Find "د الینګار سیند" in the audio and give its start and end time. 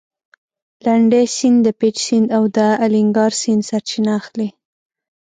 2.57-3.63